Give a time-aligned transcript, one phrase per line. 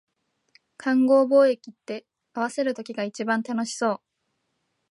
[0.77, 4.01] 勘合貿易って、合わせる時が一番楽しそう